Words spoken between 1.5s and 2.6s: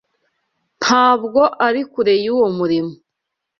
ari kure yuwo